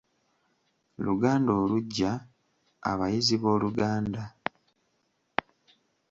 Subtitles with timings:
[1.05, 2.11] Luganda oluggya,
[2.91, 4.23] abayizi b’Oluganda